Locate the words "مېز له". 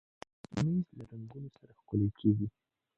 0.63-1.03